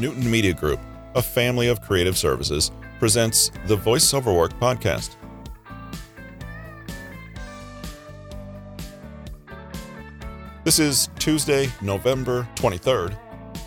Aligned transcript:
Newton 0.00 0.30
Media 0.30 0.54
Group, 0.54 0.80
a 1.14 1.20
family 1.20 1.68
of 1.68 1.82
creative 1.82 2.16
services, 2.16 2.70
presents 2.98 3.50
the 3.66 3.76
VoiceOver 3.76 4.34
Work 4.34 4.58
podcast. 4.58 5.16
This 10.64 10.78
is 10.78 11.10
Tuesday, 11.18 11.68
November 11.82 12.48
23rd, 12.54 13.14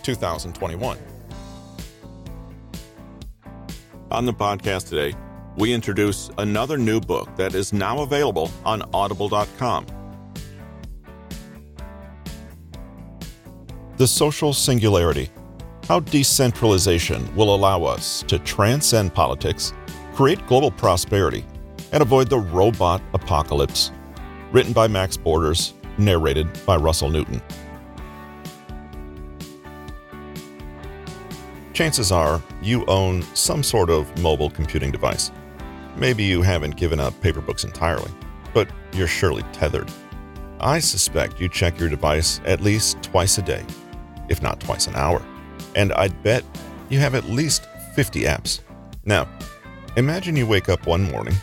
2021. 0.02 0.98
On 4.10 4.26
the 4.26 4.34
podcast 4.34 4.90
today, 4.90 5.16
we 5.58 5.72
introduce 5.72 6.32
another 6.40 6.80
new 6.80 7.00
book 7.00 7.30
that 7.36 7.54
is 7.54 7.74
now 7.74 8.02
available 8.02 8.50
on 8.66 8.82
audible.com. 8.92 9.86
The 13.98 14.08
Social 14.08 14.52
Singularity 14.52 15.30
How 15.88 16.00
Decentralization 16.00 17.36
Will 17.36 17.54
Allow 17.54 17.84
Us 17.84 18.24
to 18.30 18.40
Transcend 18.40 19.14
Politics, 19.14 19.74
Create 20.14 20.46
Global 20.48 20.72
Prosperity, 20.72 21.44
and 21.92 22.02
Avoid 22.02 22.30
the 22.30 22.40
Robot 22.40 23.02
Apocalypse. 23.14 23.92
Written 24.54 24.72
by 24.72 24.88
Max 24.88 25.18
Borders, 25.18 25.74
narrated 25.98 26.48
by 26.66 26.78
Russell 26.78 27.10
Newton. 27.10 27.42
Chances 31.74 32.14
are 32.14 32.42
you 32.62 32.86
own 32.86 33.22
some 33.36 33.62
sort 33.62 33.90
of 33.90 34.18
mobile 34.22 34.50
computing 34.50 34.90
device. 34.90 35.32
Maybe 35.98 36.24
you 36.24 36.42
haven't 36.42 36.78
given 36.78 37.02
up 37.02 37.20
paper 37.20 37.42
books 37.42 37.66
entirely, 37.66 38.12
but 38.54 38.70
you're 38.94 39.08
surely 39.08 39.44
tethered. 39.52 39.92
I 40.62 40.80
suspect 40.80 41.42
you 41.42 41.50
check 41.50 41.78
your 41.78 41.90
device 41.90 42.40
at 42.46 42.62
least 42.62 43.04
twice 43.04 43.38
a 43.38 43.42
day, 43.42 43.66
if 44.30 44.42
not 44.42 44.62
twice 44.62 44.88
an 44.88 44.96
hour, 44.96 45.22
and 45.76 45.94
I'd 45.94 46.24
bet 46.24 46.44
you 46.90 47.00
have 47.00 47.16
at 47.16 47.26
least 47.26 47.68
50 47.96 48.24
apps. 48.24 48.60
Now, 49.06 49.28
imagine 49.98 50.36
you 50.36 50.48
wake 50.48 50.70
up 50.70 50.86
one 50.88 51.04
morning, 51.12 51.36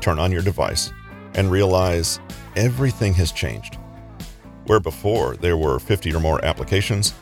turn 0.00 0.18
on 0.18 0.32
your 0.32 0.42
device, 0.42 0.92
and 1.34 1.50
realize 1.50 2.20
everything 2.56 3.12
has 3.14 3.32
changed. 3.32 3.78
Where 4.66 4.80
before 4.80 5.36
there 5.36 5.56
were 5.56 5.78
50 5.78 6.14
or 6.14 6.20
more 6.20 6.44
applications, 6.44 7.14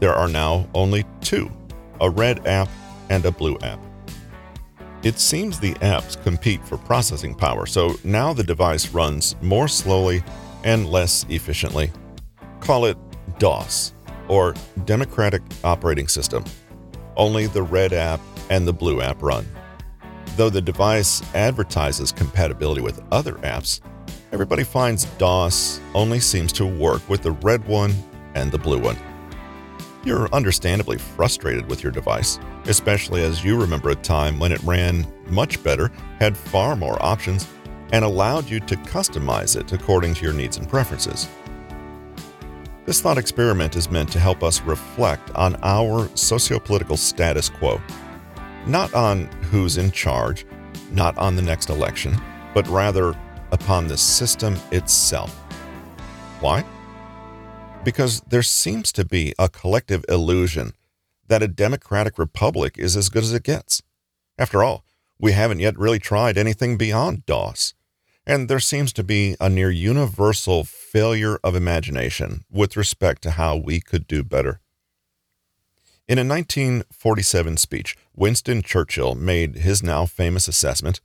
there 0.00 0.14
are 0.14 0.28
now 0.28 0.68
only 0.74 1.04
two 1.20 1.50
a 2.00 2.10
red 2.10 2.44
app 2.48 2.68
and 3.10 3.24
a 3.24 3.30
blue 3.30 3.56
app. 3.62 3.78
It 5.04 5.18
seems 5.18 5.58
the 5.58 5.74
apps 5.74 6.20
compete 6.22 6.64
for 6.66 6.76
processing 6.76 7.34
power, 7.34 7.66
so 7.66 7.94
now 8.02 8.32
the 8.32 8.42
device 8.42 8.88
runs 8.90 9.36
more 9.40 9.68
slowly 9.68 10.22
and 10.64 10.88
less 10.88 11.24
efficiently. 11.28 11.92
Call 12.60 12.84
it 12.86 12.96
DOS, 13.38 13.94
or 14.32 14.54
Democratic 14.86 15.42
Operating 15.62 16.08
System. 16.08 16.42
Only 17.18 17.48
the 17.48 17.62
red 17.62 17.92
app 17.92 18.18
and 18.48 18.66
the 18.66 18.72
blue 18.72 19.02
app 19.02 19.22
run. 19.22 19.46
Though 20.36 20.48
the 20.48 20.62
device 20.62 21.20
advertises 21.34 22.12
compatibility 22.12 22.80
with 22.80 23.02
other 23.12 23.34
apps, 23.34 23.82
everybody 24.32 24.64
finds 24.64 25.04
DOS 25.18 25.82
only 25.94 26.18
seems 26.18 26.50
to 26.54 26.64
work 26.64 27.06
with 27.10 27.22
the 27.22 27.32
red 27.32 27.62
one 27.66 27.92
and 28.34 28.50
the 28.50 28.56
blue 28.56 28.78
one. 28.78 28.96
You're 30.02 30.34
understandably 30.34 30.96
frustrated 30.96 31.68
with 31.68 31.82
your 31.82 31.92
device, 31.92 32.38
especially 32.64 33.22
as 33.22 33.44
you 33.44 33.60
remember 33.60 33.90
a 33.90 33.94
time 33.96 34.38
when 34.38 34.50
it 34.50 34.62
ran 34.62 35.06
much 35.26 35.62
better, 35.62 35.92
had 36.20 36.38
far 36.38 36.74
more 36.74 36.96
options, 37.04 37.46
and 37.92 38.02
allowed 38.02 38.48
you 38.48 38.60
to 38.60 38.76
customize 38.76 39.60
it 39.60 39.70
according 39.74 40.14
to 40.14 40.24
your 40.24 40.32
needs 40.32 40.56
and 40.56 40.70
preferences. 40.70 41.28
This 42.84 43.00
thought 43.00 43.18
experiment 43.18 43.76
is 43.76 43.90
meant 43.90 44.10
to 44.12 44.18
help 44.18 44.42
us 44.42 44.60
reflect 44.62 45.30
on 45.34 45.56
our 45.62 46.06
sociopolitical 46.08 46.98
status 46.98 47.48
quo, 47.48 47.80
not 48.66 48.92
on 48.94 49.26
who's 49.50 49.78
in 49.78 49.92
charge, 49.92 50.46
not 50.90 51.16
on 51.16 51.36
the 51.36 51.42
next 51.42 51.70
election, 51.70 52.16
but 52.54 52.66
rather 52.68 53.16
upon 53.52 53.86
the 53.86 53.96
system 53.96 54.56
itself. 54.72 55.30
Why? 56.40 56.64
because 57.84 58.20
there 58.22 58.42
seems 58.42 58.92
to 58.92 59.04
be 59.04 59.34
a 59.38 59.48
collective 59.48 60.04
illusion 60.08 60.72
that 61.28 61.42
a 61.42 61.48
democratic 61.48 62.18
republic 62.18 62.76
is 62.78 62.96
as 62.96 63.08
good 63.08 63.22
as 63.22 63.32
it 63.32 63.42
gets. 63.42 63.82
After 64.38 64.62
all, 64.62 64.84
we 65.18 65.32
haven't 65.32 65.60
yet 65.60 65.78
really 65.78 65.98
tried 65.98 66.36
anything 66.36 66.76
beyond 66.76 67.26
DOS, 67.26 67.74
and 68.26 68.48
there 68.48 68.60
seems 68.60 68.92
to 68.92 69.04
be 69.04 69.36
a 69.40 69.48
near 69.48 69.70
universal 69.70 70.64
failure 70.64 71.38
of 71.42 71.54
imagination 71.54 72.44
with 72.50 72.76
respect 72.76 73.22
to 73.22 73.32
how 73.32 73.56
we 73.56 73.80
could 73.80 74.06
do 74.06 74.22
better. 74.22 74.60
In 76.08 76.18
a 76.18 76.24
1947 76.24 77.56
speech, 77.56 77.96
Winston 78.14 78.62
Churchill 78.62 79.14
made 79.14 79.56
his 79.56 79.82
now 79.82 80.06
famous 80.06 80.48
assessment 80.48 81.00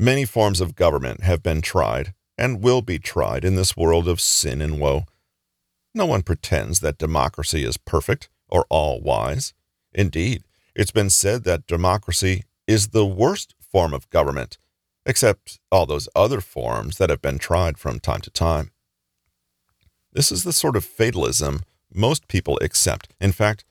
Many 0.00 0.24
forms 0.24 0.60
of 0.60 0.76
government 0.76 1.24
have 1.24 1.42
been 1.42 1.60
tried 1.60 2.14
and 2.38 2.62
will 2.62 2.82
be 2.82 3.00
tried 3.00 3.44
in 3.44 3.56
this 3.56 3.76
world 3.76 4.06
of 4.06 4.20
sin 4.20 4.62
and 4.62 4.78
woe. 4.78 5.06
No 5.92 6.06
one 6.06 6.22
pretends 6.22 6.78
that 6.80 6.98
democracy 6.98 7.64
is 7.64 7.76
perfect 7.76 8.28
or 8.48 8.64
all 8.70 9.00
wise. 9.00 9.54
Indeed, 9.92 10.44
it's 10.72 10.92
been 10.92 11.10
said 11.10 11.42
that 11.44 11.66
democracy 11.66 12.44
is 12.68 12.88
the 12.88 13.04
worst 13.04 13.56
form 13.58 13.92
of 13.92 14.08
government, 14.08 14.56
except 15.08 15.58
all 15.72 15.86
those 15.86 16.08
other 16.14 16.40
forms 16.40 16.98
that 16.98 17.10
have 17.10 17.20
been 17.20 17.38
tried 17.38 17.78
from 17.78 17.98
time 17.98 18.20
to 18.20 18.30
time. 18.30 18.70
This 20.12 20.30
is 20.30 20.44
the 20.44 20.52
sort 20.52 20.76
of 20.76 20.84
fatalism 20.84 21.62
most 21.92 22.28
people 22.28 22.58
accept. 22.62 23.08
In 23.20 23.32
fact, 23.32 23.64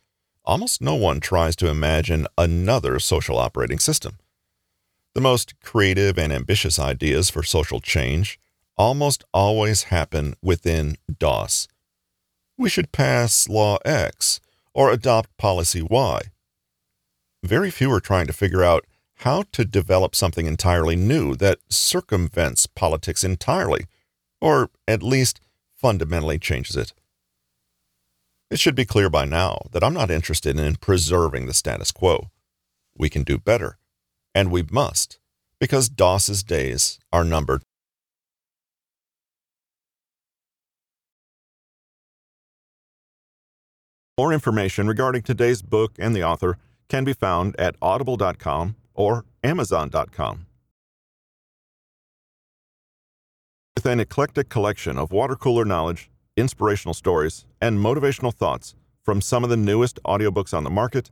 almost 0.44 0.82
no 0.82 0.96
one 0.96 1.22
tries 1.22 1.56
to 1.58 1.70
imagine 1.70 2.28
another 2.38 3.00
social 3.00 3.38
operating 3.38 3.80
system. 3.80 4.18
The 5.14 5.22
most 5.22 5.58
creative 5.62 6.18
and 6.18 6.34
ambitious 6.34 6.78
ideas 6.78 7.30
for 7.30 7.44
social 7.44 7.80
change 7.80 8.38
almost 8.76 9.24
always 9.34 9.84
happen 9.84 10.36
within 10.42 10.98
DOS 11.18 11.70
we 12.58 12.70
should 12.70 12.92
pass 12.92 13.48
Law 13.48 13.78
X 13.86 14.40
or 14.74 14.92
adopt 14.92 15.36
Policy 15.38 15.82
Y. 15.82 16.22
Very 17.44 17.70
few 17.70 17.92
are 17.92 18.00
trying 18.00 18.28
to 18.28 18.34
figure 18.34 18.64
out 18.64 18.86
how 19.22 19.44
to 19.52 19.66
develop 19.66 20.16
something 20.16 20.46
entirely 20.46 20.96
new 20.96 21.36
that 21.36 21.60
circumvents 21.70 22.68
politics 22.68 23.24
entirely, 23.24 23.86
or 24.40 24.70
at 24.88 25.02
least 25.02 25.42
fundamentally 25.76 26.38
changes 26.38 26.76
it. 26.76 26.94
It 28.52 28.60
should 28.60 28.76
be 28.76 28.86
clear 28.86 29.10
by 29.10 29.26
now 29.26 29.62
that 29.72 29.84
I'm 29.84 29.94
not 29.94 30.12
interested 30.12 30.58
in 30.60 30.76
preserving 30.76 31.48
the 31.48 31.54
status 31.54 31.92
quo. 31.92 32.30
We 32.96 33.10
can 33.10 33.24
do 33.24 33.38
better, 33.38 33.78
and 34.34 34.52
we 34.52 34.64
must, 34.72 35.20
because 35.60 35.90
DOS's 35.90 36.44
days 36.44 37.00
are 37.12 37.24
numbered. 37.24 37.64
More 44.18 44.34
information 44.34 44.88
regarding 44.88 45.22
today's 45.24 45.62
book 45.62 45.94
and 46.00 46.16
the 46.16 46.24
author 46.24 46.58
can 46.88 47.04
be 47.04 47.14
found 47.14 47.56
at 47.60 47.76
audible.com 47.82 48.76
or 48.98 49.24
amazon.com. 49.44 50.46
With 53.78 53.86
an 53.86 54.00
eclectic 54.02 54.50
collection 54.50 54.98
of 54.98 55.12
water 55.12 55.36
cooler 55.36 55.64
knowledge, 55.64 56.10
inspirational 56.36 56.94
stories, 56.94 57.46
and 57.62 57.78
motivational 57.78 58.34
thoughts 58.34 58.76
from 59.04 59.22
some 59.22 59.44
of 59.44 59.50
the 59.50 59.56
newest 59.56 60.02
audiobooks 60.04 60.54
on 60.54 60.64
the 60.64 60.70
market, 60.70 61.12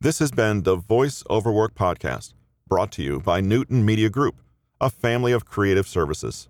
this 0.00 0.18
has 0.18 0.30
been 0.30 0.62
the 0.62 0.76
Voice 0.76 1.22
Over 1.30 1.52
Work 1.52 1.74
podcast, 1.74 2.32
brought 2.66 2.90
to 2.92 3.02
you 3.02 3.20
by 3.20 3.40
Newton 3.40 3.84
Media 3.84 4.10
Group, 4.10 4.36
a 4.80 4.90
family 4.90 5.32
of 5.32 5.44
creative 5.44 5.86
services. 5.86 6.48